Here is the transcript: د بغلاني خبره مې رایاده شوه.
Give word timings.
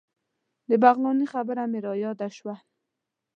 د 0.69 0.71
بغلاني 0.83 1.25
خبره 1.33 1.63
مې 1.71 1.79
رایاده 1.87 2.27
شوه. 2.37 2.55